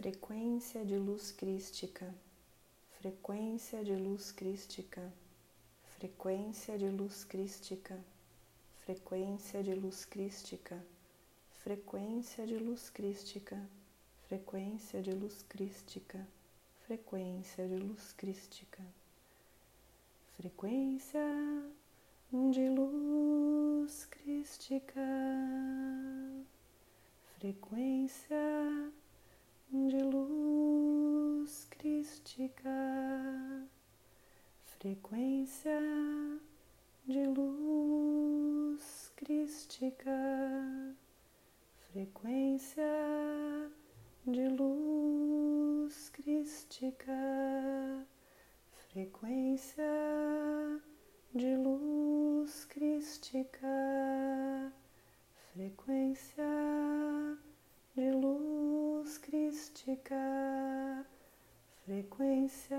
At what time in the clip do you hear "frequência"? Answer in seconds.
0.00-0.82, 2.98-3.84, 5.98-6.78, 8.82-9.62, 11.62-12.46, 14.26-15.02, 16.86-17.68, 20.38-21.28, 27.36-28.90, 34.64-35.78, 41.92-42.82, 48.88-49.84, 55.52-56.48, 62.00-62.78